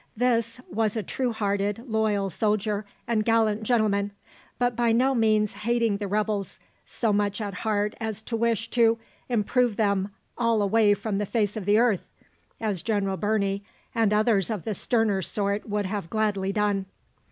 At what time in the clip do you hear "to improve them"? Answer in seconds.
8.71-10.09